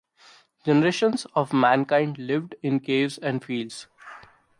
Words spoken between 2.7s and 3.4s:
caves